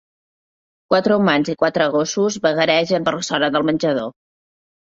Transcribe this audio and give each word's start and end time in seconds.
Quatre 0.93 1.17
humans 1.19 1.51
i 1.53 1.55
quatre 1.59 1.87
gossos 1.97 2.39
vagaregen 2.47 3.07
per 3.09 3.17
la 3.21 3.23
zona 3.31 3.53
del 3.57 3.69
menjador 3.71 4.13